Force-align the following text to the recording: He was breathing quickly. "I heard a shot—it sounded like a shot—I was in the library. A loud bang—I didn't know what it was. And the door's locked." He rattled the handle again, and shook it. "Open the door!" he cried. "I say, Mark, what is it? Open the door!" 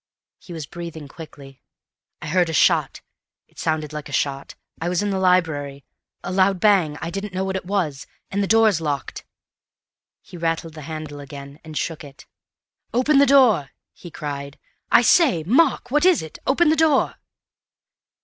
He 0.39 0.51
was 0.51 0.65
breathing 0.65 1.07
quickly. 1.07 1.61
"I 2.23 2.27
heard 2.29 2.49
a 2.49 2.53
shot—it 2.53 3.59
sounded 3.59 3.93
like 3.93 4.09
a 4.09 4.11
shot—I 4.11 4.89
was 4.89 5.03
in 5.03 5.11
the 5.11 5.19
library. 5.19 5.85
A 6.23 6.31
loud 6.31 6.59
bang—I 6.59 7.11
didn't 7.11 7.35
know 7.35 7.43
what 7.45 7.55
it 7.55 7.67
was. 7.67 8.07
And 8.31 8.41
the 8.41 8.47
door's 8.47 8.81
locked." 8.81 9.23
He 10.23 10.37
rattled 10.37 10.73
the 10.73 10.81
handle 10.89 11.19
again, 11.19 11.59
and 11.63 11.77
shook 11.77 12.03
it. 12.03 12.25
"Open 12.91 13.19
the 13.19 13.27
door!" 13.27 13.73
he 13.93 14.09
cried. 14.09 14.57
"I 14.91 15.03
say, 15.03 15.43
Mark, 15.43 15.91
what 15.91 16.03
is 16.03 16.23
it? 16.23 16.39
Open 16.47 16.69
the 16.69 16.75
door!" 16.75 17.17